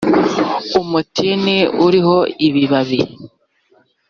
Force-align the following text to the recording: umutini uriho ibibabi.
umutini 0.81 1.57
uriho 1.85 2.17
ibibabi. 2.47 2.99